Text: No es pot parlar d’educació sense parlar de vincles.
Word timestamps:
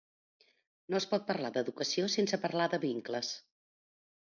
No 0.93 0.97
es 0.99 1.05
pot 1.11 1.27
parlar 1.27 1.51
d’educació 1.59 2.09
sense 2.15 2.41
parlar 2.47 2.69
de 2.75 2.83
vincles. 2.89 3.33